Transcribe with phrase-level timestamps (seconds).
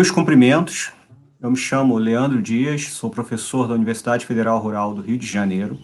[0.00, 0.92] Meus cumprimentos.
[1.42, 5.78] Eu me chamo Leandro Dias, sou professor da Universidade Federal Rural do Rio de Janeiro,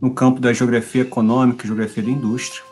[0.00, 2.62] no campo da Geografia Econômica e Geografia da Indústria.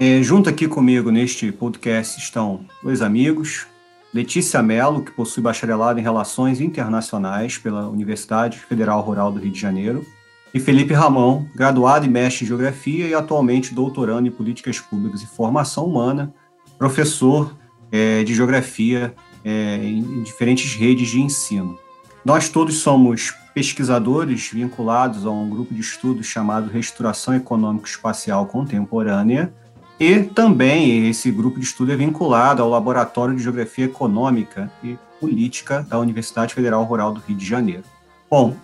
[0.00, 3.66] É, junto aqui comigo neste podcast estão dois amigos,
[4.12, 9.60] Letícia Mello, que possui bacharelado em Relações Internacionais pela Universidade Federal Rural do Rio de
[9.60, 10.04] Janeiro,
[10.52, 15.26] e Felipe Ramão, graduado em mestre em Geografia e atualmente doutorando em Políticas Públicas e
[15.26, 16.32] Formação Humana,
[16.78, 17.54] professor
[17.92, 21.78] é, de Geografia é, em diferentes redes de ensino.
[22.24, 29.52] Nós todos somos pesquisadores vinculados a um grupo de estudos chamado Restauração Econômico-Espacial Contemporânea,
[30.00, 35.84] e também esse grupo de estudo é vinculado ao Laboratório de Geografia Econômica e Política
[35.88, 37.82] da Universidade Federal Rural do Rio de Janeiro.
[38.30, 38.56] Bom,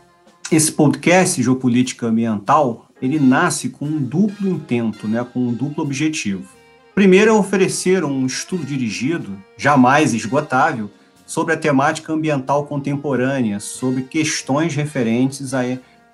[0.52, 6.44] esse podcast Geopolítica Ambiental, ele nasce com um duplo intento, né, com um duplo objetivo.
[6.94, 10.88] Primeiro é oferecer um estudo dirigido, jamais esgotável,
[11.26, 15.62] sobre a temática ambiental contemporânea, sobre questões referentes à,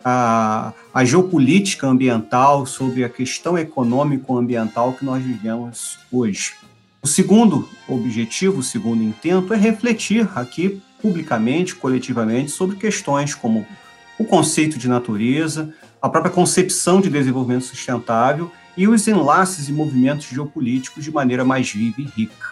[0.04, 6.54] à, à geopolítica ambiental, sobre a questão econômico-ambiental que nós vivemos hoje.
[7.02, 13.66] O segundo objetivo, o segundo intento, é refletir aqui publicamente, coletivamente, sobre questões como
[14.18, 20.26] o conceito de natureza, a própria concepção de desenvolvimento sustentável e os enlaces e movimentos
[20.26, 22.50] geopolíticos de maneira mais viva e rica.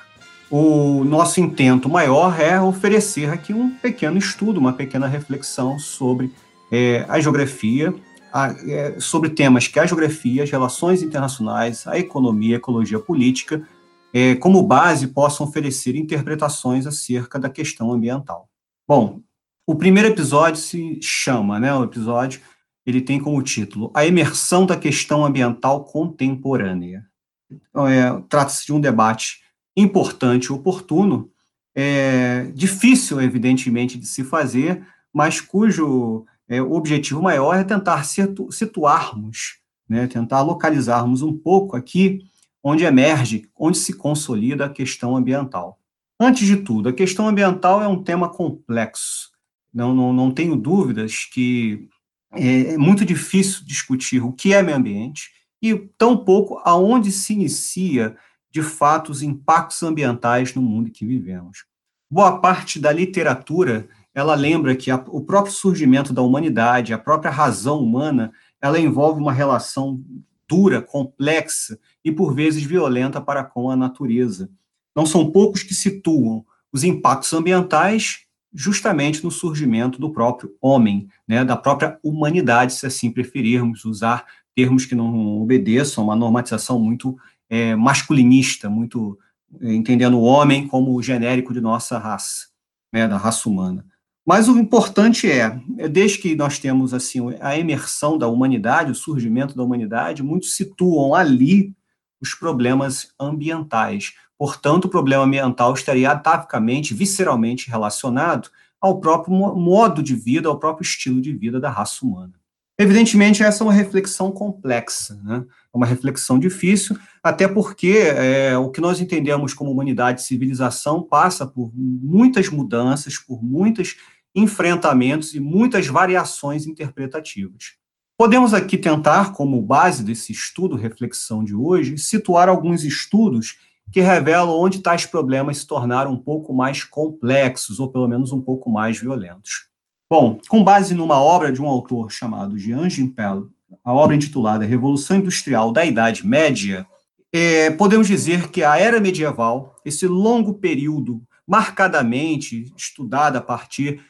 [0.50, 6.32] O nosso intento maior é oferecer aqui um pequeno estudo, uma pequena reflexão sobre
[6.70, 7.94] é, a geografia,
[8.32, 13.66] a, é, sobre temas que a geografia, as relações internacionais, a economia, a ecologia política,
[14.12, 18.48] é, como base, possam oferecer interpretações acerca da questão ambiental.
[18.86, 19.20] Bom,
[19.66, 22.40] o primeiro episódio se chama, né, o episódio
[22.86, 27.04] ele tem como título A Emersão da Questão Ambiental Contemporânea.
[27.50, 29.42] Então, é, Trata-se de um debate
[29.76, 31.30] importante oportuno,
[31.74, 39.58] é, difícil, evidentemente, de se fazer, mas cujo é, objetivo maior é tentar situ situarmos,
[39.88, 42.20] né, tentar localizarmos um pouco aqui
[42.62, 45.78] onde emerge, onde se consolida a questão ambiental.
[46.18, 49.30] Antes de tudo, a questão ambiental é um tema complexo.
[49.72, 51.88] Não, não, não tenho dúvidas que
[52.32, 55.30] é, é muito difícil discutir o que é meio ambiente
[55.62, 58.16] e tampouco aonde se inicia,
[58.50, 61.64] de fato, os impactos ambientais no mundo em que vivemos.
[62.10, 67.30] Boa parte da literatura, ela lembra que a, o próprio surgimento da humanidade, a própria
[67.30, 70.02] razão humana, ela envolve uma relação
[70.48, 74.50] dura, complexa e, por vezes, violenta para com a natureza.
[74.96, 81.44] Não são poucos que situam os impactos ambientais justamente no surgimento do próprio homem, né,
[81.44, 87.16] da própria humanidade, se assim preferirmos usar termos que não obedeçam a uma normatização muito
[87.48, 89.18] é, masculinista, muito
[89.60, 92.48] é, entendendo o homem como o genérico de nossa raça,
[92.92, 93.84] né, da raça humana.
[94.28, 98.94] Mas o importante é, é, desde que nós temos assim a emersão da humanidade, o
[98.94, 101.74] surgimento da humanidade, muitos situam ali
[102.20, 108.48] os problemas ambientais, Portanto, o problema ambiental estaria atavicamente, visceralmente relacionado
[108.80, 112.34] ao próprio modo de vida, ao próprio estilo de vida da raça humana.
[112.80, 115.44] Evidentemente, essa é uma reflexão complexa, né?
[115.74, 121.02] É uma reflexão difícil, até porque é, o que nós entendemos como humanidade e civilização
[121.02, 123.96] passa por muitas mudanças, por muitos
[124.34, 127.78] enfrentamentos e muitas variações interpretativas.
[128.16, 133.58] Podemos aqui tentar, como base desse estudo, reflexão de hoje, situar alguns estudos
[133.92, 138.40] que revelam onde tais problemas se tornaram um pouco mais complexos, ou pelo menos um
[138.40, 139.68] pouco mais violentos.
[140.10, 143.48] Bom, com base numa obra de um autor chamado Jean Gimpel,
[143.84, 146.86] a obra intitulada Revolução Industrial da Idade Média,
[147.32, 154.02] é, podemos dizer que a era medieval, esse longo período marcadamente estudado a partir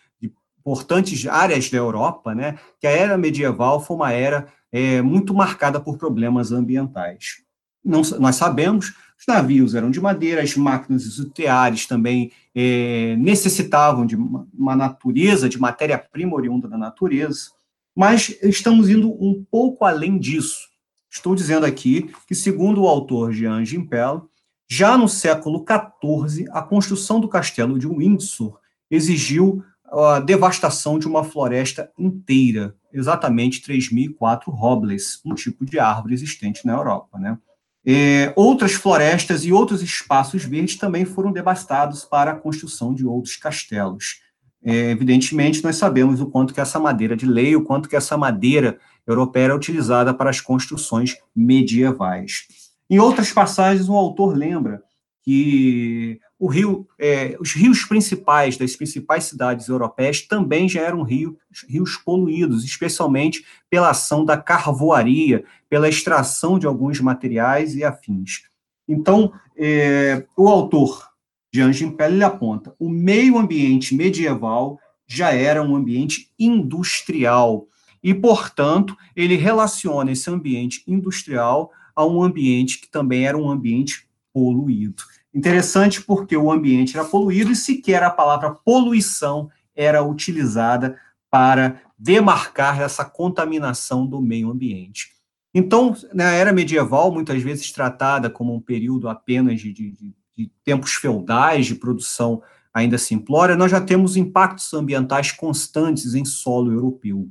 [0.69, 5.81] importantes áreas da Europa, né, que a era medieval foi uma era é, muito marcada
[5.81, 7.43] por problemas ambientais.
[7.83, 11.05] Não, nós sabemos os navios eram de madeira, as máquinas
[11.35, 17.51] teares também é, necessitavam de uma natureza, de matéria-prima oriunda da natureza,
[17.97, 20.69] mas estamos indo um pouco além disso.
[21.11, 24.29] Estou dizendo aqui que, segundo o autor Jean Gimpel,
[24.71, 28.61] já no século XIV, a construção do castelo de Windsor
[28.91, 36.67] exigiu a devastação de uma floresta inteira, exatamente 3.004 robles, um tipo de árvore existente
[36.67, 37.19] na Europa.
[37.19, 37.39] Né?
[37.87, 43.37] É, outras florestas e outros espaços verdes também foram devastados para a construção de outros
[43.37, 44.21] castelos.
[44.65, 48.17] é, evidentemente, nós sabemos o quanto que essa madeira de lei, o quanto que essa
[48.17, 52.47] madeira europeia era utilizada para as construções medievais.
[52.91, 54.83] Em outras passagens, o autor lembra
[55.23, 61.37] que rio, é, os rios principais das principais cidades europeias também já eram rio,
[61.69, 68.43] rios poluídos, especialmente pela ação da carvoaria, pela extração de alguns materiais e afins.
[68.87, 71.09] Então, é, o autor
[71.53, 77.67] de Angem Pelle aponta: o meio ambiente medieval já era um ambiente industrial
[78.03, 84.07] e, portanto, ele relaciona esse ambiente industrial a um ambiente que também era um ambiente
[84.33, 85.03] poluído.
[85.35, 90.99] Interessante porque o ambiente era poluído e sequer a palavra poluição era utilizada
[91.31, 95.11] para demarcar essa contaminação do meio ambiente.
[95.55, 99.93] Então, na era medieval, muitas vezes tratada como um período apenas de, de,
[100.37, 102.43] de tempos feudais, de produção
[102.73, 107.29] ainda simplória, nós já temos impactos ambientais constantes em solo europeu.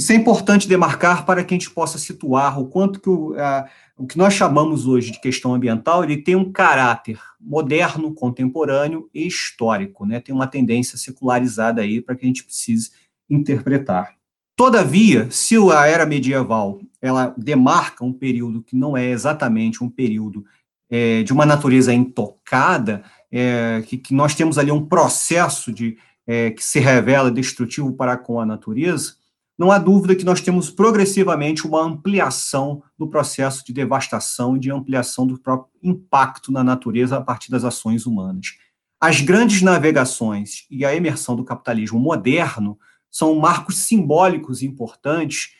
[0.00, 3.68] Isso é importante demarcar para que a gente possa situar o quanto que o, a,
[3.96, 9.26] o que nós chamamos hoje de questão ambiental, ele tem um caráter moderno, contemporâneo e
[9.26, 10.20] histórico, né?
[10.20, 12.92] Tem uma tendência secularizada aí para que a gente precise
[13.28, 14.16] interpretar.
[14.56, 20.44] Todavia, se a era medieval ela demarca um período que não é exatamente um período
[20.90, 26.50] é, de uma natureza intocada, é, que, que, nós temos ali um processo de é,
[26.50, 29.14] que se revela destrutivo para com a natureza,
[29.58, 34.70] não há dúvida que nós temos progressivamente uma ampliação do processo de devastação e de
[34.70, 38.56] ampliação do próprio impacto na natureza a partir das ações humanas.
[39.00, 42.78] As grandes navegações e a emersão do capitalismo moderno
[43.10, 45.54] são marcos simbólicos importantes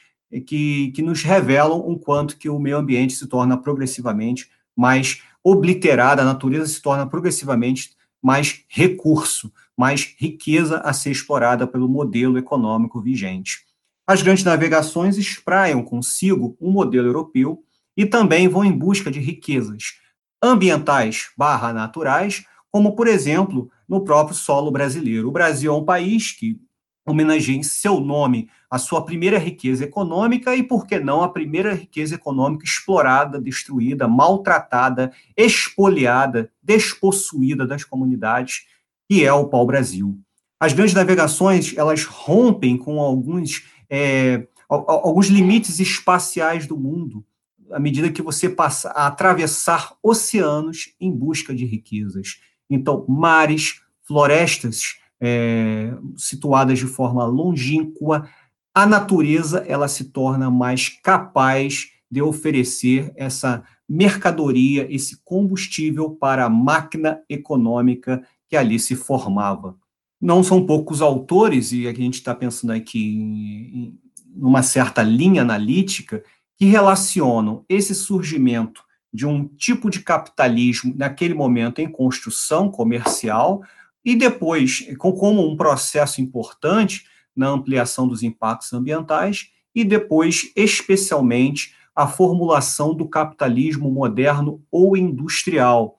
[0.47, 6.21] que, que nos revelam o quanto que o meio ambiente se torna progressivamente mais obliterado,
[6.21, 13.00] a natureza se torna progressivamente mais recurso, mais riqueza a ser explorada pelo modelo econômico
[13.00, 13.68] vigente.
[14.08, 17.62] As grandes navegações espraiam consigo um modelo europeu
[17.94, 19.99] e também vão em busca de riquezas
[20.43, 25.28] ambientais barra naturais, como, por exemplo, no próprio solo brasileiro.
[25.28, 26.58] O Brasil é um país que
[27.06, 31.75] homenageia em seu nome a sua primeira riqueza econômica e, por que não, a primeira
[31.75, 38.62] riqueza econômica explorada, destruída, maltratada, expoliada, despossuída das comunidades,
[39.06, 40.19] que é o pau-brasil.
[40.61, 47.25] As grandes navegações, elas rompem com alguns é, alguns limites espaciais do mundo,
[47.70, 52.40] à medida que você passa a atravessar oceanos em busca de riquezas.
[52.69, 58.29] Então, mares, florestas é, situadas de forma longínqua,
[58.75, 66.50] a natureza ela se torna mais capaz de oferecer essa mercadoria, esse combustível para a
[66.50, 69.76] máquina econômica que ali se formava
[70.20, 73.99] não são poucos autores, e a gente está pensando aqui em,
[74.35, 76.23] uma certa linha analítica,
[76.56, 78.82] que relacionam esse surgimento
[79.12, 83.62] de um tipo de capitalismo naquele momento em construção comercial
[84.05, 87.05] e depois como um processo importante
[87.35, 95.98] na ampliação dos impactos ambientais e depois especialmente a formulação do capitalismo moderno ou industrial,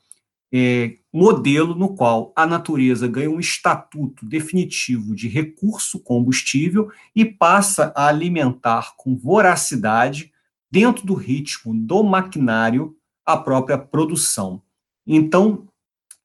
[0.52, 7.94] é, modelo no qual a natureza ganha um estatuto definitivo de recurso combustível e passa
[7.96, 10.32] a alimentar com voracidade,
[10.72, 14.62] dentro do ritmo do maquinário, a própria produção.
[15.06, 15.68] Então,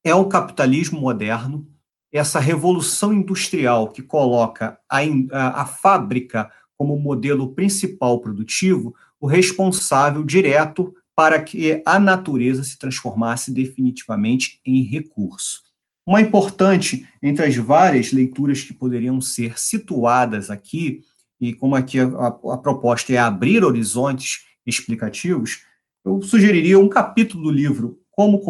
[0.02, 1.66] é o capitalismo moderno,
[2.12, 4.99] essa revolução industrial que coloca a,
[5.33, 12.78] a, a fábrica como modelo principal produtivo, o responsável direto para que a natureza se
[12.78, 15.62] transformasse definitivamente em recurso.
[16.06, 21.02] Uma importante entre as várias leituras que poderiam ser situadas aqui,
[21.40, 25.62] e como aqui a, a, a proposta é abrir horizontes explicativos,
[26.04, 28.42] eu sugeriria um capítulo do livro Como,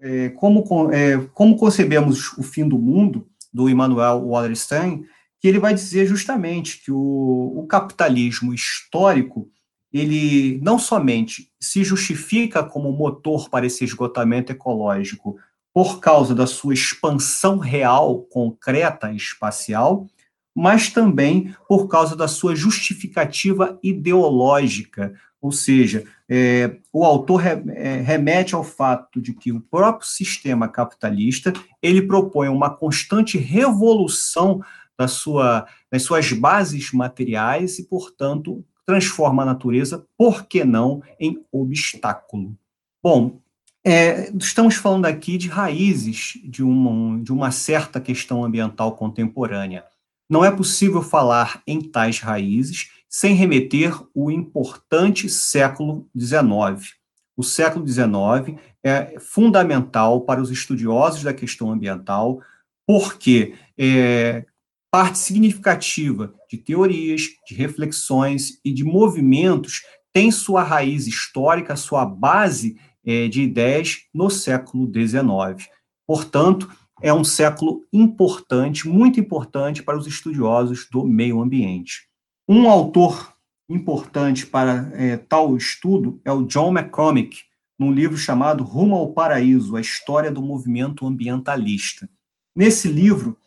[0.00, 5.04] é, como, é, como Concebemos o Fim do Mundo, do Immanuel Wallerstein,
[5.40, 9.50] que ele vai dizer justamente que o, o capitalismo histórico
[9.92, 15.36] ele não somente se justifica como motor para esse esgotamento ecológico
[15.74, 20.06] por causa da sua expansão real, concreta espacial,
[20.54, 28.54] mas também por causa da sua justificativa ideológica, ou seja, é, o autor é, remete
[28.54, 34.62] ao fato de que o próprio sistema capitalista ele propõe uma constante revolução
[34.96, 41.44] da sua, das suas bases materiais e, portanto, transforma a natureza, por que não, em
[41.52, 42.56] obstáculo?
[43.02, 43.40] Bom,
[43.84, 49.84] É, estamos falando aqui de raízes de uma, de uma certa questão ambiental contemporânea.
[50.30, 56.94] Não é possível falar em tais raízes sem remeter o importante século XIX.
[57.36, 62.40] O século XIX é fundamental para os estudiosos da questão ambiental,
[62.86, 64.44] porque é,
[64.92, 69.80] parte significativa de teorias, de reflexões e de movimentos
[70.12, 75.66] tem sua raiz histórica, sua base é, de ideias no século XIX.
[76.06, 76.70] Portanto,
[77.00, 82.06] é um século importante, muito importante para os estudiosos do meio ambiente.
[82.46, 83.34] Um autor
[83.70, 87.38] importante para é, tal estudo é o John McCormick,
[87.78, 92.08] num livro chamado Rumo ao Paraíso, a história do movimento ambientalista.
[92.54, 93.38] Nesse livro,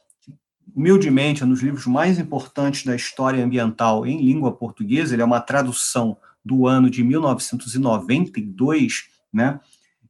[0.75, 5.25] humildemente, é um dos livros mais importantes da história ambiental em língua portuguesa, ele é
[5.25, 9.59] uma tradução do ano de 1992, né?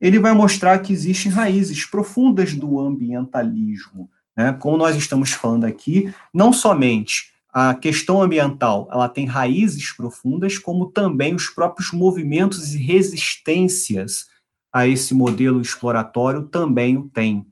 [0.01, 4.51] Ele vai mostrar que existem raízes profundas do ambientalismo, né?
[4.53, 10.87] Como nós estamos falando aqui, não somente a questão ambiental, ela tem raízes profundas, como
[10.87, 14.25] também os próprios movimentos e resistências
[14.73, 17.45] a esse modelo exploratório também o tem.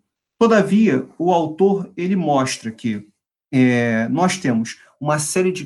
[0.44, 3.08] Todavia, o autor ele mostra que
[3.50, 5.66] é, nós temos uma série de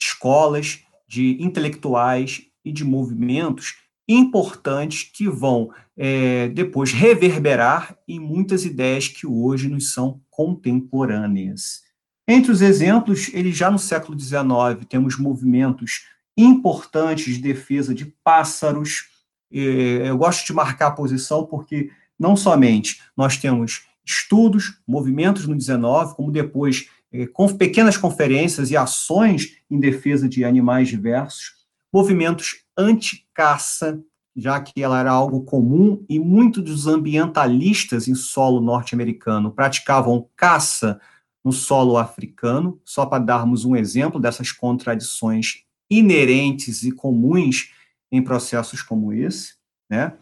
[0.00, 9.08] escolas, de intelectuais e de movimentos importantes que vão é, depois reverberar em muitas ideias
[9.08, 11.82] que hoje nos são contemporâneas.
[12.26, 14.42] Entre os exemplos, ele já no século XIX
[14.88, 19.06] temos movimentos importantes de defesa de pássaros.
[19.52, 25.56] É, eu gosto de marcar a posição porque não somente nós temos estudos, movimentos no
[25.56, 31.52] 19, como depois é, com pequenas conferências e ações em defesa de animais diversos,
[31.92, 34.00] movimentos anti-caça,
[34.36, 41.00] já que ela era algo comum e muitos dos ambientalistas em solo norte-americano praticavam caça
[41.44, 47.70] no solo africano, só para darmos um exemplo dessas contradições inerentes e comuns
[48.10, 49.54] em processos como esse,
[49.88, 50.14] né?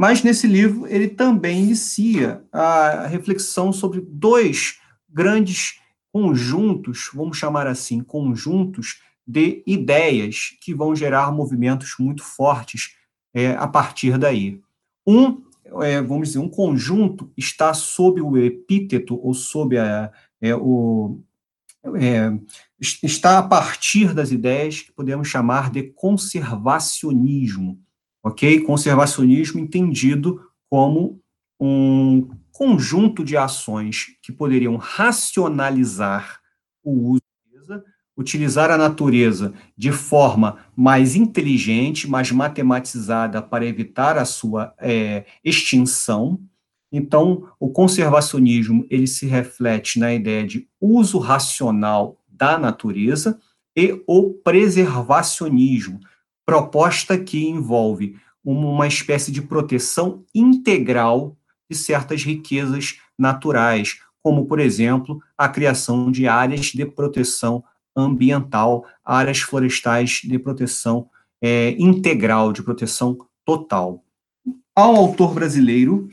[0.00, 5.78] Mas nesse livro ele também inicia a reflexão sobre dois grandes
[6.10, 12.96] conjuntos, vamos chamar assim, conjuntos de ideias que vão gerar movimentos muito fortes
[13.34, 14.62] é, a partir daí.
[15.06, 15.42] Um,
[15.82, 21.20] é, vamos dizer, um conjunto está sob o epíteto ou sob a, é, o,
[21.96, 22.32] é,
[22.80, 27.78] está a partir das ideias que podemos chamar de conservacionismo,
[28.22, 28.60] ok?
[28.60, 31.20] Conservacionismo entendido como
[31.60, 36.40] um conjunto de ações que poderiam racionalizar
[36.82, 37.20] o uso
[38.20, 46.38] utilizar a natureza de forma mais inteligente, mais matematizada para evitar a sua é, extinção.
[46.92, 53.40] Então, o conservacionismo ele se reflete na ideia de uso racional da natureza
[53.74, 56.00] e o preservacionismo,
[56.50, 61.36] proposta que envolve uma espécie de proteção integral
[61.70, 67.62] de certas riquezas naturais, como, por exemplo, a criação de áreas de proteção
[67.94, 71.08] ambiental, áreas florestais de proteção
[71.40, 74.02] é, integral, de proteção total.
[74.74, 76.08] Há um autor brasileiro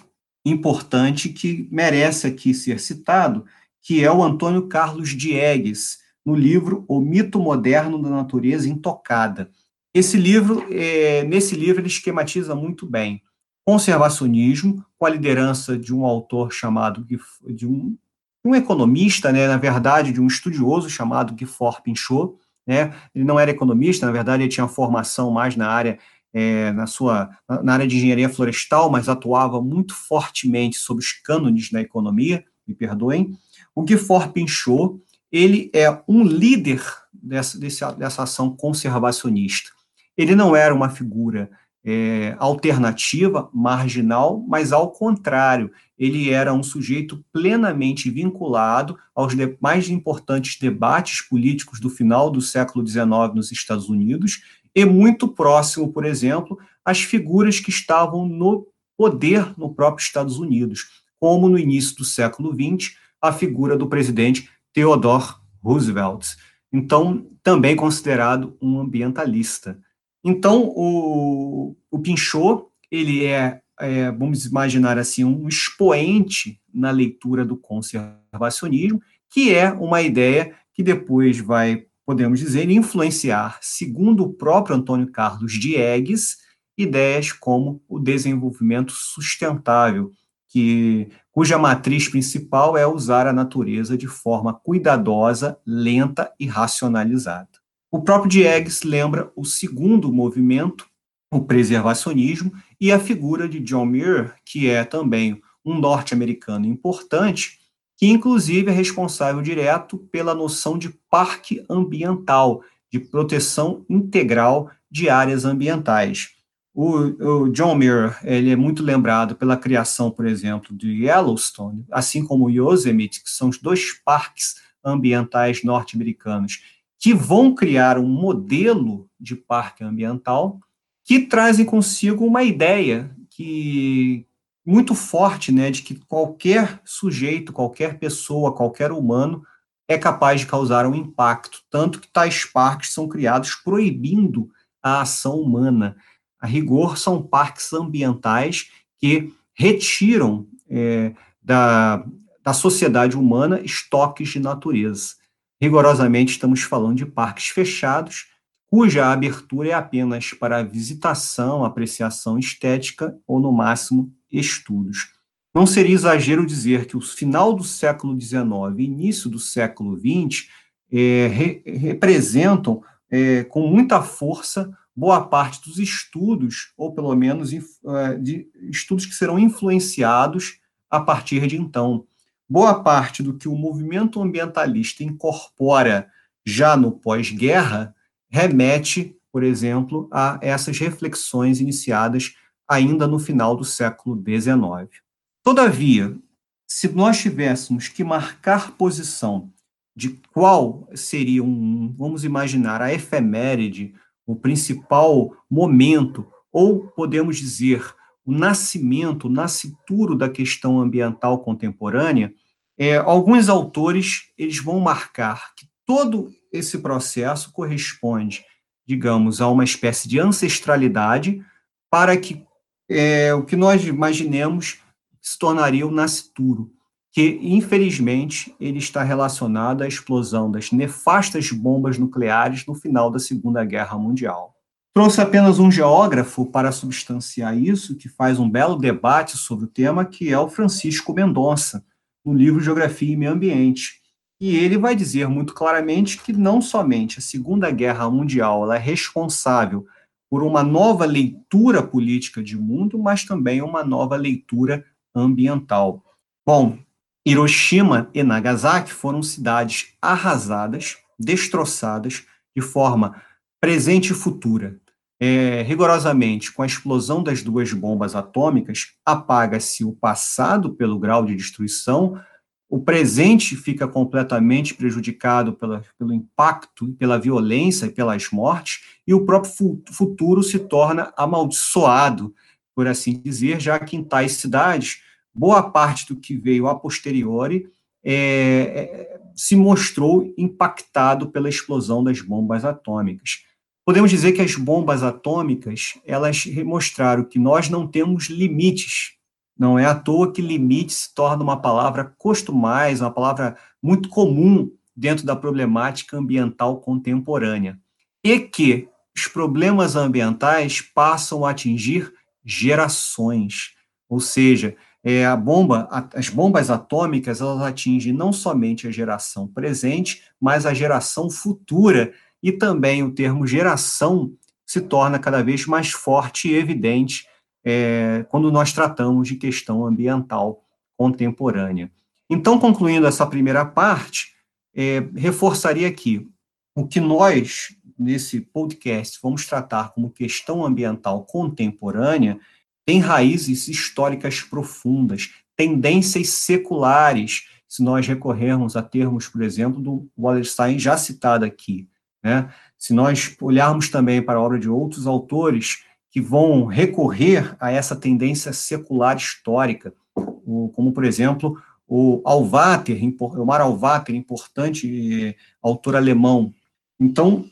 [0.45, 3.43] importante que merece aqui ser citado,
[3.81, 9.49] que é o Antônio Carlos Diegues, no livro O Mito Moderno da Natureza Intocada.
[9.97, 13.23] Esse livro, é, nesse livro, ele esquematiza muito bem
[13.65, 17.03] conservacionismo, com a liderança de um autor chamado
[17.43, 17.97] de um
[18.45, 22.35] um economista, né, na verdade, de um estudioso chamado Gifford Pinchot,
[22.65, 25.97] né, ele não era economista, na verdade, ele tinha formação mais na área
[26.31, 27.31] é, na sua
[27.63, 32.75] na área de engenharia florestal, mas atuava muito fortemente sobre os cânones da economia, me
[32.75, 33.35] perdoem.
[33.75, 35.01] O Gifford Pinchot,
[35.31, 39.76] ele é um líder dessa, dessa, dessa ação conservacionista.
[40.17, 41.49] Ele não era uma figura
[41.85, 50.59] é, alternativa, marginal, mas ao contrário, ele era um sujeito plenamente vinculado aos mais importantes
[50.59, 54.41] debates políticos do final do século XIX nos Estados Unidos
[54.75, 61.03] e muito próximo, por exemplo, às figuras que estavam no poder no próprio Estados Unidos,
[61.19, 66.35] como no início do século XX, a figura do presidente Theodore Roosevelt.
[66.71, 69.79] Então, também considerado um ambientalista.
[70.29, 77.55] Então, o, o Pinchot, ele é, é, vamos imaginar assim, um expoente na leitura do
[77.55, 85.09] conservacionismo, que é uma ideia que depois vai, podemos dizer, influenciar, segundo o próprio Antônio
[85.09, 86.35] Carlos Diegues,
[86.77, 90.11] ideias como o desenvolvimento sustentável,
[90.49, 97.56] que, cuja matriz principal é usar a natureza de forma cuidadosa, lenta e racionalizada.
[97.97, 100.85] O próprio Diegues lembra o segundo movimento,
[101.33, 107.57] o preservacionismo, e a figura de John Muir, que é também um norte-americano importante,
[107.97, 112.61] que inclusive é responsável direto pela noção de parque ambiental,
[112.93, 116.35] de proteção integral de áreas ambientais.
[116.75, 122.23] O, o, John Muir ele é muito lembrado pela criação, por exemplo, de Yellowstone, assim
[122.23, 129.35] como Yosemite, que são os dois parques ambientais norte-americanos, que vão criar um modelo de
[129.35, 130.59] parque ambiental
[131.03, 134.25] que trazem consigo uma ideia que
[134.65, 139.41] muito forte, né, de que qualquer sujeito, qualquer pessoa, qualquer humano
[139.87, 144.51] é capaz de causar um impacto, tanto que tais parques são criados proibindo
[144.83, 145.95] a ação humana.
[146.41, 152.05] A rigor, são parques ambientais que retiram é, da,
[152.43, 155.15] da sociedade humana estoques de natureza.
[155.61, 158.27] Rigorosamente, estamos falando de parques fechados,
[158.67, 165.13] cuja abertura é apenas para visitação, apreciação estética ou, no máximo, estudos.
[165.53, 168.45] Não seria exagero dizer que o final do século XIX
[168.77, 170.47] e início do século XX
[170.91, 178.17] é, re, representam é, com muita força boa parte dos estudos, ou pelo menos é,
[178.17, 180.59] de estudos que serão influenciados
[180.89, 182.05] a partir de então.
[182.49, 186.09] Boa parte do que o movimento ambientalista incorpora
[186.45, 187.93] já no pós-guerra
[188.29, 192.35] remete, por exemplo, a essas reflexões iniciadas
[192.67, 195.01] ainda no final do século XIX.
[195.43, 196.17] Todavia,
[196.65, 199.51] se nós tivéssemos que marcar posição
[199.95, 203.93] de qual seria um, vamos imaginar, a efeméride,
[204.25, 207.83] o principal momento, ou podemos dizer,
[208.27, 212.33] o nascimento, o nascituro da questão ambiental contemporânea,
[212.77, 218.43] é, alguns autores eles vão marcar que todo esse processo corresponde,
[218.85, 221.41] digamos, a uma espécie de ancestralidade
[221.89, 222.45] para que
[222.89, 224.79] é, o que nós imaginemos
[225.21, 226.69] se tornaria o nascituro,
[227.13, 233.63] que, infelizmente, ele está relacionado à explosão das nefastas bombas nucleares no final da Segunda
[233.63, 234.56] Guerra Mundial.
[234.97, 240.03] Trouxe apenas um geógrafo para substanciar isso, que faz um belo debate sobre o tema,
[240.03, 241.85] que é o Francisco Mendonça,
[242.25, 244.01] no livro Geografia e Meio Ambiente.
[244.41, 249.85] E ele vai dizer muito claramente que não somente a Segunda Guerra Mundial é responsável
[250.31, 254.83] por uma nova leitura política de mundo, mas também uma nova leitura
[255.15, 256.03] ambiental.
[256.43, 256.75] Bom,
[257.23, 263.21] Hiroshima e Nagasaki foram cidades arrasadas, destroçadas de forma
[263.61, 264.81] presente e futura.
[265.19, 271.35] É, rigorosamente, com a explosão das duas bombas atômicas, apaga-se o passado pelo grau de
[271.35, 272.21] destruição,
[272.69, 279.25] o presente fica completamente prejudicado pela, pelo impacto, pela violência e pelas mortes, e o
[279.25, 282.35] próprio futuro se torna amaldiçoado,
[282.75, 285.01] por assim dizer, já que em tais cidades,
[285.33, 287.69] boa parte do que veio a posteriori
[288.03, 293.46] é, é, se mostrou impactado pela explosão das bombas atômicas.
[293.87, 299.17] Podemos dizer que as bombas atômicas, elas mostraram que nós não temos limites
[299.57, 304.71] não é à toa que limite se torna uma palavra costumais, uma palavra muito comum
[304.95, 307.79] dentro da problemática ambiental contemporânea.
[308.23, 312.13] E que os problemas ambientais passam a atingir
[312.45, 313.71] gerações.
[314.07, 320.21] Ou seja, é, a bomba, as bombas atômicas, elas atingem não somente a geração presente,
[320.39, 324.31] mas a geração futura, e também o termo geração
[324.65, 327.25] se torna cada vez mais forte e evidente
[327.63, 330.63] é, quando nós tratamos de questão ambiental
[330.97, 331.91] contemporânea.
[332.29, 334.33] Então, concluindo essa primeira parte,
[334.75, 336.27] é, reforçaria aqui
[336.75, 342.39] o que nós, nesse podcast, vamos tratar como questão ambiental contemporânea,
[342.85, 350.77] tem raízes históricas profundas, tendências seculares, se nós recorrermos a termos, por exemplo, do Wallerstein
[350.79, 351.87] já citado aqui.
[352.27, 352.49] Né?
[352.77, 357.95] Se nós olharmos também para a obra de outros autores, que vão recorrer a essa
[357.95, 366.53] tendência secular histórica, como, por exemplo, o Alvater, o Mar Alvater, importante autor alemão.
[366.99, 367.45] Então,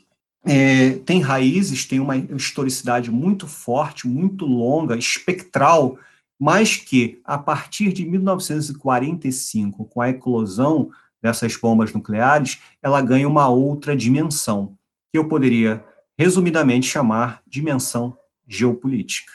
[0.44, 5.98] é, tem raízes, tem uma historicidade muito forte, muito longa, espectral,
[6.38, 10.90] mas que, a partir de 1945, com a eclosão
[11.22, 14.76] dessas bombas nucleares, ela ganha uma outra dimensão,
[15.12, 15.84] que eu poderia
[16.18, 19.32] resumidamente chamar dimensão geopolítica.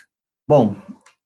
[0.47, 0.75] Bom,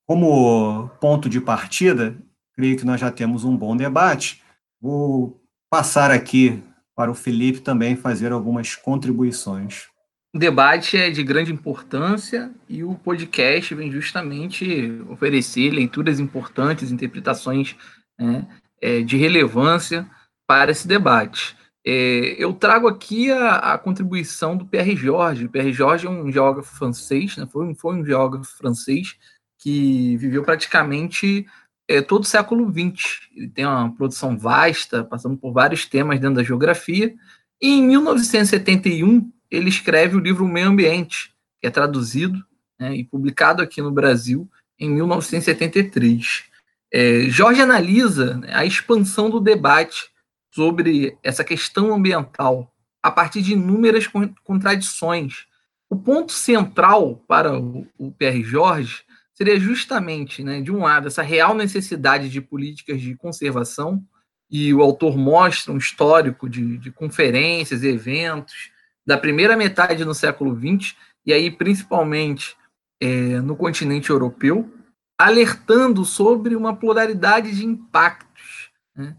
[0.06, 2.16] como ponto de partida,
[2.54, 4.42] creio que nós já temos um bom debate.
[4.80, 6.62] Vou passar aqui
[6.96, 9.88] para o Felipe também fazer algumas contribuições.
[10.34, 17.76] O debate é de grande importância e o podcast vem justamente oferecer leituras importantes, interpretações
[18.20, 18.46] né,
[18.82, 20.06] é, de relevância
[20.48, 21.56] para esse debate.
[21.86, 25.50] É, eu trago aqui a, a, contribuição do Pierre Georges.
[25.50, 29.16] Pierre Georges é um geógrafo francês, né, foi, foi um geógrafo francês
[29.60, 31.46] que viveu praticamente
[31.88, 33.30] é, todo o século XX.
[33.36, 37.14] Ele tem uma produção vasta, passando por vários temas dentro da geografia.
[37.62, 42.44] E em 1971, ele escreve o livro Meio Ambiente, que é traduzido
[42.80, 46.46] né, e publicado aqui no Brasil em 1973.
[46.92, 50.10] É, Jorge analisa né, a expansão do debate
[50.56, 54.08] sobre essa questão ambiental a partir de inúmeras
[54.42, 55.46] contradições.
[55.90, 57.86] O ponto central para o,
[58.18, 64.02] PR Jorge seria justamente, né, de um lado, essa real necessidade de políticas de conservação,
[64.50, 68.72] e o autor mostra um histórico de, de conferências, eventos,
[69.06, 72.56] da primeira metade no século XX, e aí principalmente
[73.02, 74.72] é, no continente europeu,
[75.20, 78.72] alertando sobre uma pluralidade de impactos.
[78.96, 79.16] Né?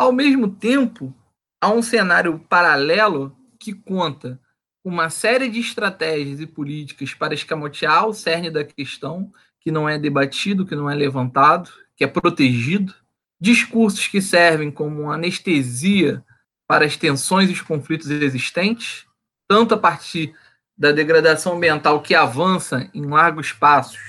[0.00, 1.14] Ao mesmo tempo,
[1.60, 4.40] há um cenário paralelo que conta
[4.82, 9.98] uma série de estratégias e políticas para escamotear o cerne da questão que não é
[9.98, 12.94] debatido, que não é levantado, que é protegido,
[13.38, 16.24] discursos que servem como anestesia
[16.66, 19.04] para as tensões e os conflitos existentes,
[19.46, 20.34] tanto a partir
[20.78, 24.00] da degradação ambiental que avança em largos espaços,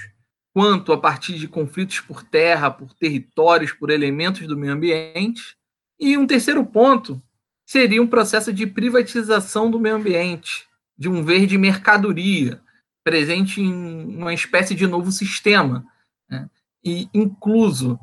[0.53, 5.59] quanto a partir de conflitos por terra, por territórios, por elementos do meio ambiente.
[6.01, 7.21] E um terceiro ponto
[7.63, 12.59] seria um processo de privatização do meio ambiente, de um verde mercadoria,
[13.03, 15.85] presente em uma espécie de novo sistema,
[16.27, 16.49] né?
[16.83, 17.99] e incluso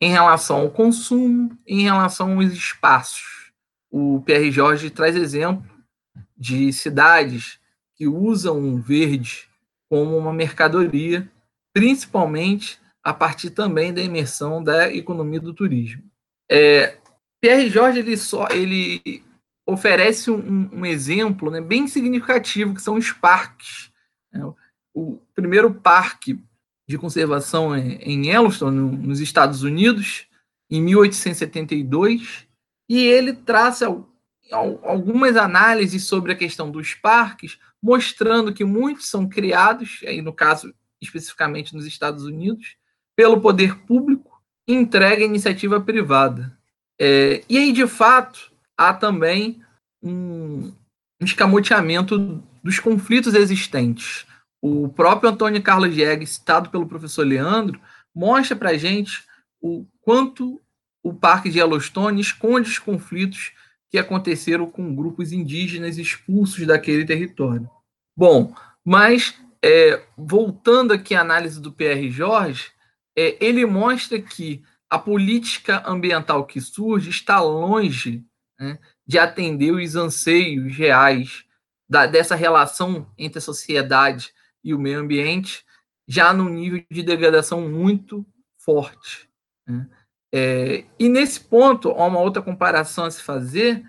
[0.00, 3.52] em relação ao consumo, em relação aos espaços.
[3.90, 5.68] O Pierre Jorge traz exemplo
[6.36, 7.58] de cidades
[7.96, 9.48] que usam o verde
[9.88, 11.28] como uma mercadoria,
[11.74, 16.02] principalmente a partir também da imersão da economia do turismo.
[16.50, 16.96] É,
[17.40, 19.24] Pierre Jorge ele só ele
[19.66, 23.90] oferece um, um exemplo né, bem significativo que são os parques
[24.32, 24.40] é,
[24.94, 26.38] o primeiro parque
[26.88, 30.26] de conservação é em Yellowstone, nos Estados Unidos,
[30.68, 32.46] em 1872,
[32.88, 33.86] e ele traça
[34.52, 40.74] algumas análises sobre a questão dos parques, mostrando que muitos são criados, aí no caso
[41.00, 42.76] especificamente nos Estados Unidos,
[43.16, 46.58] pelo poder público e entregue à iniciativa privada.
[47.00, 49.62] É, e aí, de fato, há também
[50.02, 50.70] um,
[51.18, 54.26] escamoteamento dos conflitos existentes.
[54.60, 57.80] O próprio Antônio Carlos Diegues, citado pelo professor Leandro,
[58.14, 59.24] mostra para a gente
[59.62, 60.60] o quanto
[61.02, 63.52] o Parque de Yellowstone esconde os conflitos
[63.90, 67.68] que aconteceram com grupos indígenas expulsos daquele território.
[68.14, 69.34] Bom, mas
[69.64, 72.70] é, voltando aqui à análise do PR Jorge,
[73.16, 78.24] é, ele mostra que a política ambiental que surge está longe
[78.58, 78.76] né,
[79.06, 81.44] de atender os anseios reais
[81.88, 85.64] da, dessa relação entre a sociedade e o meio ambiente,
[86.06, 88.26] já num nível de degradação muito
[88.58, 89.30] forte.
[89.66, 89.88] Né?
[90.32, 93.82] É, e nesse ponto, há uma outra comparação a se fazer,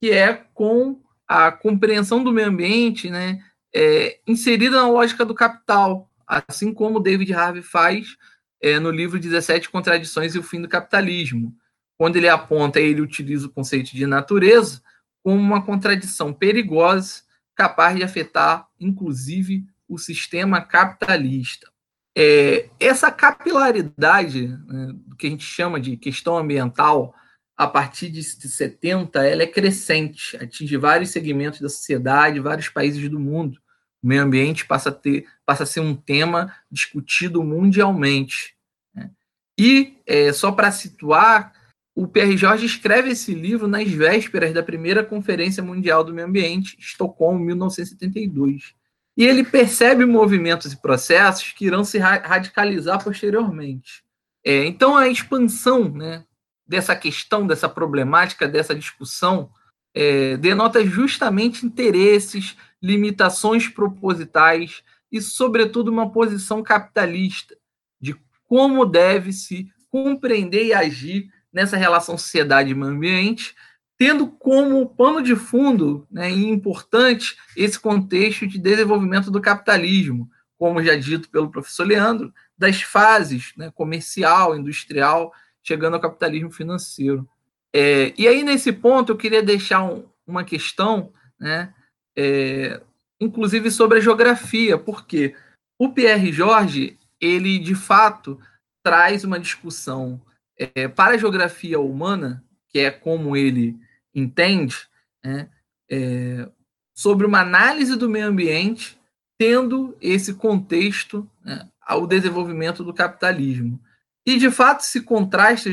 [0.00, 3.42] que é com a compreensão do meio ambiente né,
[3.74, 8.16] é, inserida na lógica do capital, assim como David Harvey faz
[8.60, 11.54] é, no livro 17 Contradições e o Fim do Capitalismo.
[11.96, 14.82] Quando ele aponta, ele utiliza o conceito de natureza
[15.22, 17.22] como uma contradição perigosa,
[17.54, 21.70] capaz de afetar, inclusive, o sistema capitalista.
[22.16, 27.14] É, essa capilaridade, né, que a gente chama de questão ambiental,
[27.56, 33.18] a partir de 70, ela é crescente, atinge vários segmentos da sociedade, vários países do
[33.18, 33.58] mundo.
[34.02, 38.54] O meio ambiente passa a, ter, passa a ser um tema discutido mundialmente.
[38.94, 39.10] Né?
[39.58, 41.52] E, é, só para situar,
[41.94, 46.76] o Pierre Jorge escreve esse livro nas vésperas da primeira Conferência Mundial do Meio Ambiente,
[46.78, 48.72] Estocolmo, 1972.
[49.16, 54.04] E ele percebe movimentos e processos que irão se radicalizar posteriormente.
[54.44, 56.24] É, então, a expansão né,
[56.64, 59.50] dessa questão, dessa problemática, dessa discussão,
[59.94, 67.56] é, denota justamente interesses, limitações propositais e, sobretudo, uma posição capitalista
[68.00, 68.14] de
[68.46, 73.54] como deve se compreender e agir nessa relação sociedade e meio ambiente,
[73.96, 80.82] tendo como pano de fundo né, e importante esse contexto de desenvolvimento do capitalismo, como
[80.82, 87.28] já dito pelo professor Leandro, das fases né, comercial, industrial, chegando ao capitalismo financeiro.
[87.74, 91.74] É, e aí, nesse ponto, eu queria deixar um, uma questão, né,
[92.16, 92.80] é,
[93.20, 95.34] inclusive sobre a geografia, porque
[95.78, 98.40] o Pierre Jorge, ele de fato
[98.82, 100.20] traz uma discussão
[100.56, 103.78] é, para a geografia humana, que é como ele
[104.14, 104.76] entende,
[105.24, 105.48] né,
[105.90, 106.48] é,
[106.96, 108.98] sobre uma análise do meio ambiente,
[109.38, 113.80] tendo esse contexto né, ao desenvolvimento do capitalismo.
[114.28, 115.70] E, de fato, se contrasta,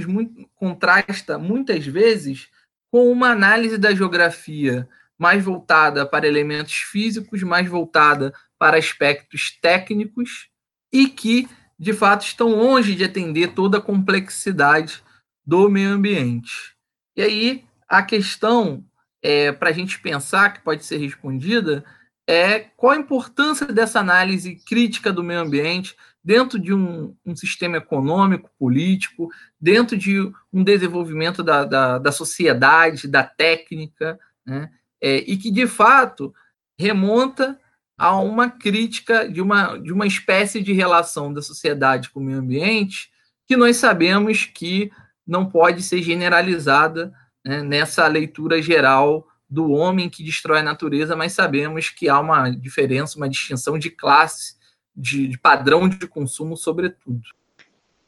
[0.55, 2.47] contrasta muitas vezes
[2.89, 4.87] com uma análise da geografia
[5.17, 10.47] mais voltada para elementos físicos, mais voltada para aspectos técnicos
[10.89, 15.03] e que, de fato, estão longe de atender toda a complexidade
[15.45, 16.77] do meio ambiente.
[17.13, 18.85] E aí, a questão
[19.21, 21.83] é, para a gente pensar, que pode ser respondida,
[22.25, 25.93] é qual a importância dessa análise crítica do meio ambiente
[26.25, 29.29] dentro de um, um sistema econômico, político,
[29.61, 30.19] dentro de
[30.51, 34.71] um desenvolvimento da, da, da sociedade, da técnica, né?
[34.99, 36.33] É, e que, de fato,
[36.79, 37.59] remonta
[37.95, 42.39] a uma crítica de uma, de uma espécie de relação da sociedade com o meio
[42.39, 43.11] ambiente
[43.47, 44.91] que nós sabemos que
[45.27, 47.13] não pode ser generalizada
[47.45, 52.49] né, nessa leitura geral do homem que destrói a natureza, mas sabemos que há uma
[52.49, 54.55] diferença, uma distinção de classe,
[54.95, 57.21] de, de padrão de consumo, sobretudo.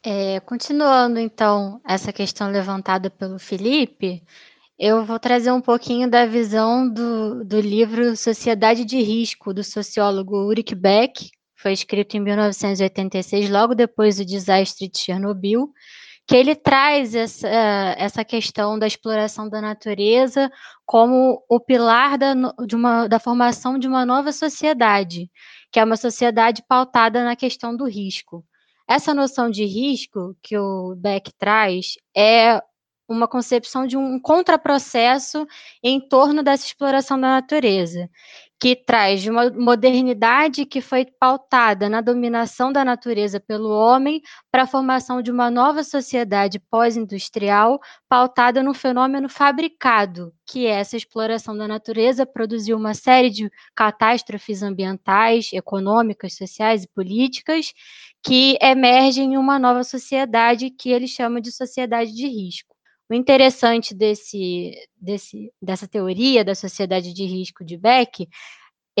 [0.02, 4.22] É, continuando, então, essa questão levantada pelo Felipe,
[4.78, 10.36] eu vou trazer um pouquinho da visão do, do livro Sociedade de Risco, do sociólogo
[10.36, 15.68] Ulrich Beck, foi escrito em 1986, logo depois do desastre de Chernobyl,
[16.24, 17.48] que ele traz essa,
[17.98, 20.50] essa questão da exploração da natureza
[20.86, 25.28] como o pilar da, de uma, da formação de uma nova sociedade,
[25.70, 28.44] que é uma sociedade pautada na questão do risco.
[28.86, 32.62] Essa noção de risco que o Beck traz é
[33.08, 35.46] uma concepção de um contraprocesso
[35.82, 38.10] em torno dessa exploração da natureza
[38.60, 44.66] que traz uma modernidade que foi pautada na dominação da natureza pelo homem para a
[44.66, 51.68] formação de uma nova sociedade pós-industrial pautada no fenômeno fabricado, que é essa exploração da
[51.68, 57.72] natureza produziu uma série de catástrofes ambientais, econômicas, sociais e políticas
[58.22, 62.77] que emergem em uma nova sociedade que ele chama de sociedade de risco.
[63.10, 68.28] O interessante desse, desse, dessa teoria da sociedade de risco de Beck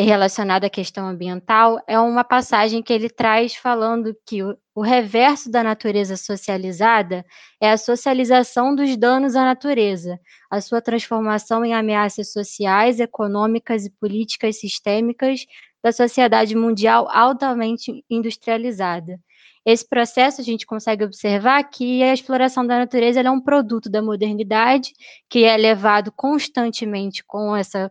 [0.02, 5.50] relacionada à questão ambiental é uma passagem que ele traz falando que o, o, reverso
[5.50, 7.24] da natureza socializada
[7.60, 10.18] é a socialização dos danos à natureza,
[10.50, 15.44] a sua transformação em ameaças sociais, econômicas e políticas sistêmicas
[15.82, 19.18] da sociedade mundial altamente industrializada.
[19.70, 24.00] Esse processo a gente consegue observar que a exploração da natureza é um produto da
[24.00, 24.94] modernidade
[25.28, 27.90] que é levado constantemente com essa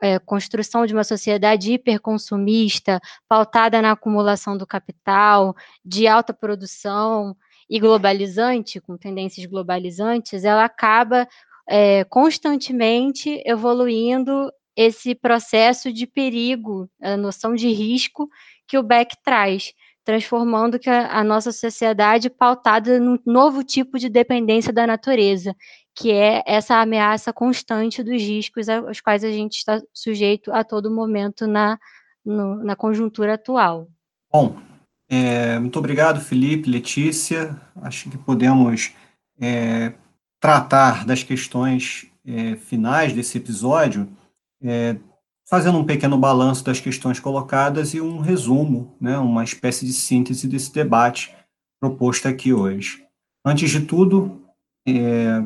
[0.00, 7.36] é, construção de uma sociedade hiperconsumista, pautada na acumulação do capital, de alta produção
[7.68, 11.28] e globalizante, com tendências globalizantes, ela acaba
[11.68, 18.30] é, constantemente evoluindo esse processo de perigo, a noção de risco
[18.66, 19.74] que o Beck traz
[20.08, 25.54] transformando a, a nossa sociedade pautada num novo tipo de dependência da natureza,
[25.94, 30.90] que é essa ameaça constante dos riscos aos quais a gente está sujeito a todo
[30.90, 31.78] momento na,
[32.24, 33.86] no, na conjuntura atual.
[34.32, 34.56] Bom,
[35.10, 37.60] é, muito obrigado, Felipe, Letícia.
[37.82, 38.94] Acho que podemos
[39.38, 39.92] é,
[40.40, 44.08] tratar das questões é, finais desse episódio
[44.62, 44.96] é,
[45.48, 50.46] fazendo um pequeno balanço das questões colocadas e um resumo, né, uma espécie de síntese
[50.46, 51.34] desse debate
[51.80, 53.04] proposto aqui hoje.
[53.44, 54.42] Antes de tudo,
[54.86, 55.42] é,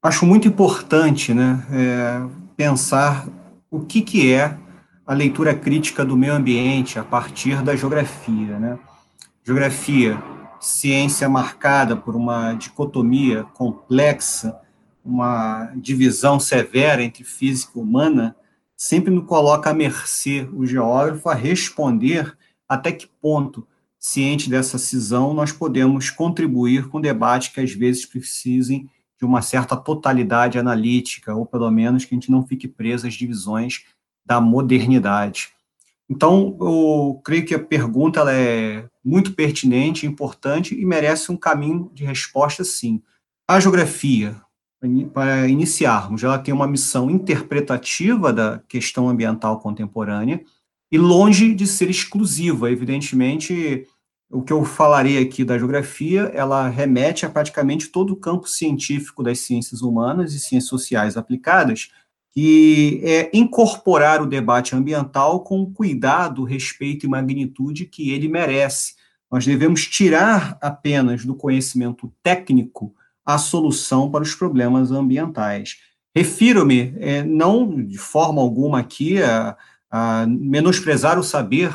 [0.00, 2.22] acho muito importante né, é,
[2.56, 3.26] pensar
[3.68, 4.56] o que, que é
[5.04, 8.58] a leitura crítica do meio ambiente a partir da geografia.
[8.60, 8.78] Né?
[9.42, 10.22] Geografia,
[10.60, 14.56] ciência marcada por uma dicotomia complexa,
[15.04, 18.36] uma divisão severa entre física e humana,
[18.84, 22.36] sempre nos coloca à mercê o geógrafo a responder
[22.68, 23.66] até que ponto,
[23.98, 28.86] ciente dessa cisão, nós podemos contribuir com debates que às vezes precisem
[29.18, 33.14] de uma certa totalidade analítica, ou pelo menos que a gente não fique preso às
[33.14, 33.86] divisões
[34.22, 35.48] da modernidade.
[36.06, 41.90] Então, eu creio que a pergunta ela é muito pertinente, importante e merece um caminho
[41.94, 43.02] de resposta, sim.
[43.48, 44.36] A geografia,
[45.12, 46.22] para iniciarmos.
[46.22, 50.42] Ela tem uma missão interpretativa da questão ambiental contemporânea
[50.90, 52.70] e longe de ser exclusiva.
[52.70, 53.86] Evidentemente,
[54.30, 59.22] o que eu falarei aqui da geografia, ela remete a praticamente todo o campo científico
[59.22, 61.90] das ciências humanas e ciências sociais aplicadas,
[62.32, 68.94] que é incorporar o debate ambiental com o cuidado, respeito e magnitude que ele merece.
[69.30, 72.94] Nós devemos tirar apenas do conhecimento técnico
[73.24, 75.78] a solução para os problemas ambientais.
[76.14, 79.56] Refiro-me, é, não de forma alguma aqui, a,
[79.90, 81.74] a menosprezar o saber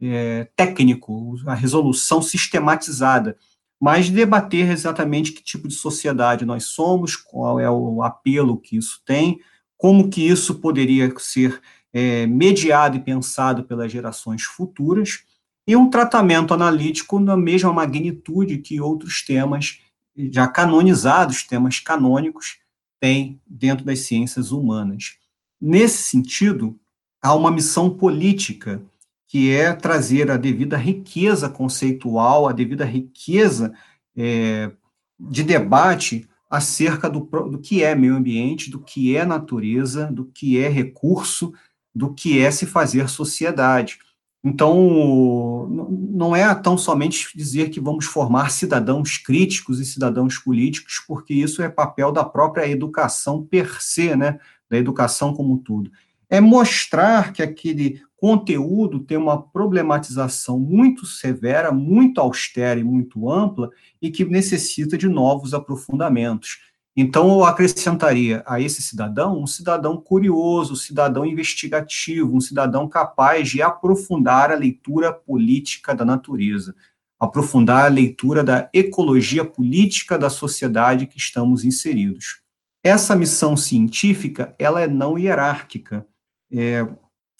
[0.00, 3.36] é, técnico, a resolução sistematizada,
[3.80, 9.00] mas debater exatamente que tipo de sociedade nós somos, qual é o apelo que isso
[9.06, 9.40] tem,
[9.76, 11.60] como que isso poderia ser
[11.92, 15.24] é, mediado e pensado pelas gerações futuras,
[15.66, 19.78] e um tratamento analítico na mesma magnitude que outros temas
[20.16, 22.58] já canonizados, temas canônicos,
[23.00, 25.16] têm dentro das ciências humanas.
[25.60, 26.78] Nesse sentido,
[27.22, 28.82] há uma missão política
[29.26, 33.72] que é trazer a devida riqueza conceitual, a devida riqueza
[34.16, 34.72] é,
[35.18, 40.58] de debate acerca do, do que é meio ambiente, do que é natureza, do que
[40.58, 41.52] é recurso,
[41.94, 43.98] do que é se fazer sociedade.
[44.42, 51.34] Então, não é tão somente dizer que vamos formar cidadãos críticos e cidadãos políticos, porque
[51.34, 55.90] isso é papel da própria educação per se, né, da educação como um tudo.
[56.28, 63.70] É mostrar que aquele conteúdo tem uma problematização muito severa, muito austera e muito ampla
[64.00, 66.60] e que necessita de novos aprofundamentos.
[66.96, 73.48] Então, eu acrescentaria a esse cidadão um cidadão curioso, um cidadão investigativo, um cidadão capaz
[73.48, 76.74] de aprofundar a leitura política da natureza,
[77.18, 82.40] aprofundar a leitura da ecologia política da sociedade que estamos inseridos.
[82.82, 86.06] Essa missão científica, ela é não hierárquica.
[86.52, 86.86] É,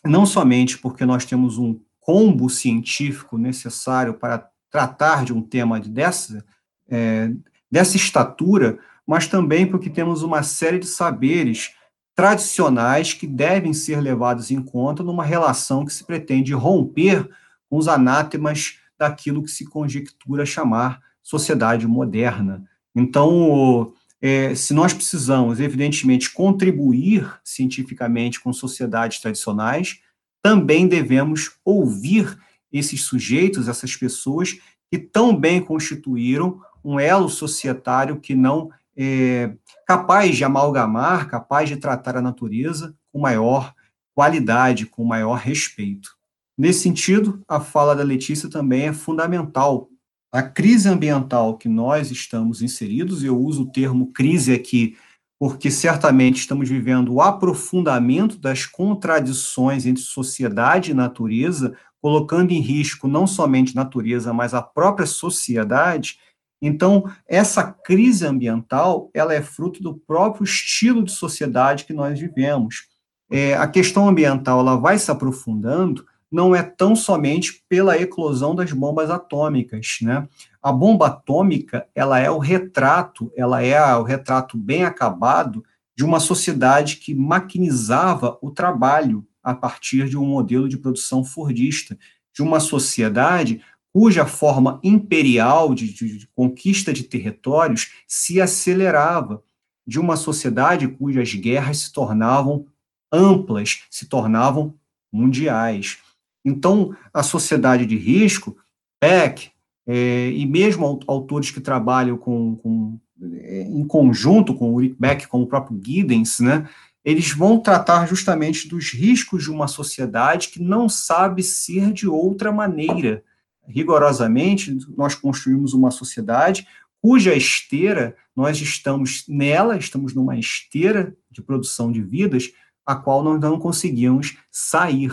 [0.04, 6.44] não somente porque nós temos um combo científico necessário para tratar de um tema dessa,
[6.88, 7.30] é,
[7.70, 8.78] dessa estatura,
[9.11, 11.73] mas também porque temos uma série de saberes
[12.14, 17.29] tradicionais que devem ser levados em conta numa relação que se pretende romper
[17.68, 22.62] com os anátemas daquilo que se conjectura chamar sociedade moderna.
[22.94, 23.92] Então,
[24.23, 29.99] é, se nós precisamos, evidentemente, contribuir cientificamente com sociedades tradicionais,
[30.40, 32.38] também devemos ouvir
[32.73, 34.57] esses sujeitos, essas pessoas
[34.88, 38.70] que tão bem constituíram um elo societário que não
[39.02, 39.54] é
[39.86, 43.74] capaz de amalgamar, capaz de tratar a natureza com maior
[44.14, 46.16] qualidade, com maior respeito.
[46.58, 49.88] Nesse sentido, a fala da Letícia também é fundamental
[50.32, 54.96] a crise ambiental que nós estamos inseridos, eu uso o termo crise aqui
[55.40, 63.08] porque certamente estamos vivendo o aprofundamento das contradições entre sociedade e natureza, colocando em risco
[63.08, 66.18] não somente natureza, mas a própria sociedade.
[66.61, 72.87] Então, essa crise ambiental, ela é fruto do próprio estilo de sociedade que nós vivemos.
[73.31, 78.70] É, a questão ambiental, ela vai se aprofundando não é tão somente pela eclosão das
[78.73, 80.29] bombas atômicas, né?
[80.62, 85.64] A bomba atômica, ela é o retrato, ela é o retrato bem acabado
[85.96, 91.99] de uma sociedade que maquinizava o trabalho a partir de um modelo de produção fordista,
[92.33, 93.61] de uma sociedade
[93.92, 99.42] cuja forma imperial de, de, de conquista de territórios se acelerava,
[99.87, 102.66] de uma sociedade cujas guerras se tornavam
[103.12, 104.74] amplas, se tornavam
[105.12, 105.98] mundiais.
[106.44, 108.57] Então, a sociedade de risco,
[109.03, 109.50] Beck,
[109.87, 115.26] é, e mesmo autores que trabalham com, com, é, em conjunto com o Ulrich Beck,
[115.26, 116.68] com o próprio Giddens, né,
[117.05, 122.53] eles vão tratar justamente dos riscos de uma sociedade que não sabe ser de outra
[122.53, 123.24] maneira.
[123.70, 126.66] Rigorosamente, nós construímos uma sociedade
[127.00, 132.52] cuja esteira, nós estamos nela, estamos numa esteira de produção de vidas,
[132.85, 135.12] a qual nós não conseguimos sair.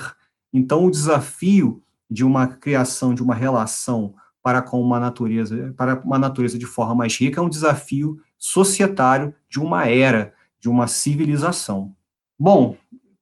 [0.52, 6.18] Então, o desafio de uma criação de uma relação para com uma natureza, para uma
[6.18, 11.94] natureza de forma mais rica, é um desafio societário de uma era, de uma civilização.
[12.40, 12.78] Bom,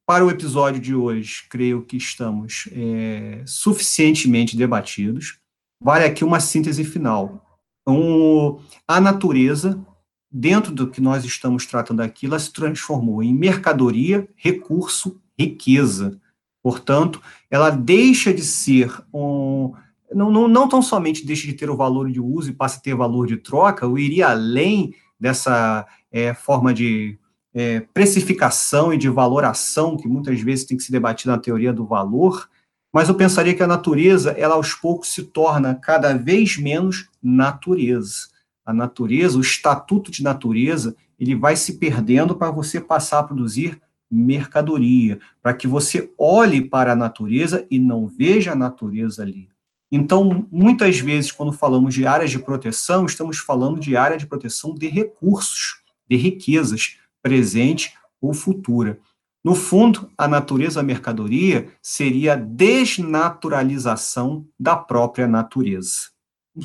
[0.06, 5.40] para o episódio de hoje, creio que estamos é, suficientemente debatidos.
[5.82, 7.44] Vale aqui uma síntese final.
[7.88, 9.84] Um, a natureza,
[10.32, 16.20] dentro do que nós estamos tratando aqui, ela se transformou em mercadoria, recurso, riqueza.
[16.62, 19.74] Portanto, ela deixa de ser um.
[20.14, 22.82] Não, não, não tão somente deixa de ter o valor de uso e passa a
[22.82, 27.18] ter valor de troca, eu iria além dessa é, forma de
[27.56, 31.86] é, precificação e de valoração que muitas vezes tem que se debater na teoria do
[31.86, 32.50] valor,
[32.94, 38.28] mas eu pensaria que a natureza, ela aos poucos se torna cada vez menos natureza.
[38.66, 43.82] A natureza, o estatuto de natureza, ele vai se perdendo para você passar a produzir
[44.12, 49.48] mercadoria, para que você olhe para a natureza e não veja a natureza ali.
[49.92, 54.74] Então, muitas vezes, quando falamos de áreas de proteção, estamos falando de área de proteção
[54.74, 59.00] de recursos, de riquezas, presente ou futura.
[59.44, 66.12] No fundo, a natureza mercadoria seria a desnaturalização da própria natureza.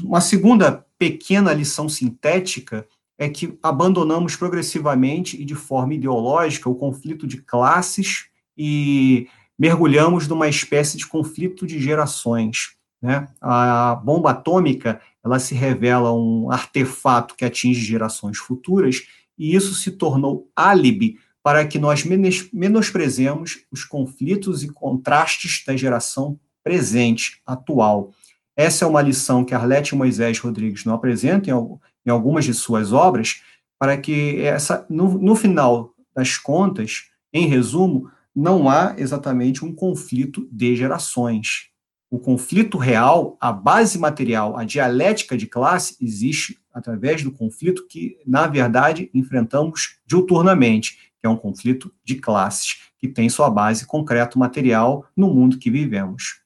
[0.04, 2.86] Uma segunda pequena lição sintética
[3.18, 10.48] é que abandonamos progressivamente e de forma ideológica o conflito de classes e mergulhamos numa
[10.48, 12.76] espécie de conflito de gerações.
[13.00, 13.26] Né?
[13.40, 19.06] A bomba atômica ela se revela um artefato que atinge gerações futuras
[19.41, 22.05] e isso se tornou álibi para que nós
[22.53, 28.12] menosprezemos os conflitos e contrastes da geração presente, atual.
[28.55, 33.41] Essa é uma lição que Arlete Moisés Rodrigues não apresenta em, algumas de suas obras,
[33.78, 40.47] para que essa, no, no final das contas, em resumo, não há exatamente um conflito
[40.53, 41.70] de gerações.
[42.11, 48.18] O conflito real, a base material, a dialética de classe, existe através do conflito que,
[48.27, 54.39] na verdade, enfrentamos diuturnamente, que é um conflito de classes, que tem sua base concreto
[54.39, 56.41] material no mundo que vivemos.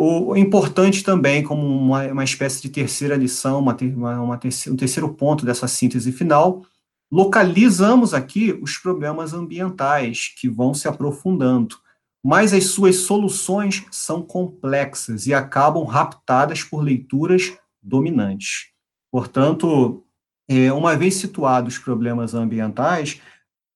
[0.00, 5.44] O importante também, como uma, uma espécie de terceira lição, uma, uma, um terceiro ponto
[5.44, 6.62] dessa síntese final,
[7.10, 11.76] localizamos aqui os problemas ambientais que vão se aprofundando,
[12.22, 18.68] mas as suas soluções são complexas e acabam raptadas por leituras dominantes.
[19.10, 20.04] Portanto,
[20.48, 23.20] é, uma vez situados os problemas ambientais,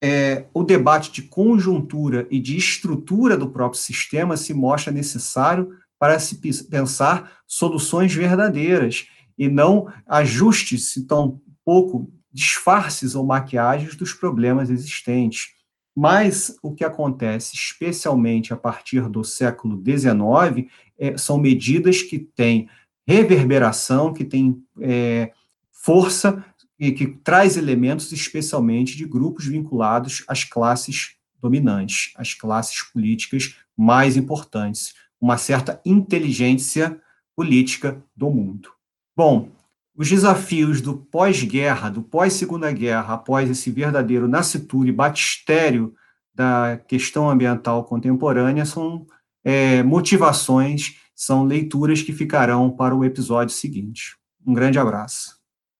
[0.02, 6.18] é, o debate de conjuntura e de estrutura do próprio sistema se mostra necessário para
[6.18, 9.06] se pensar soluções verdadeiras
[9.38, 15.50] e não ajustes, tão pouco disfarces ou maquiagens dos problemas existentes.
[15.94, 20.68] Mas o que acontece, especialmente a partir do século XIX,
[20.98, 22.68] é, são medidas que têm
[23.12, 25.32] reverberação, que têm é,
[25.70, 26.44] força
[26.78, 34.16] e que traz elementos especialmente de grupos vinculados às classes dominantes, às classes políticas mais
[34.16, 37.00] importantes uma certa inteligência
[37.36, 38.70] política do mundo.
[39.16, 39.50] Bom,
[39.94, 45.94] os desafios do pós-guerra, do pós-segunda guerra, após esse verdadeiro nascituro e batistério
[46.34, 49.06] da questão ambiental contemporânea, são
[49.44, 54.16] é, motivações, são leituras que ficarão para o episódio seguinte.
[54.46, 55.41] Um grande abraço.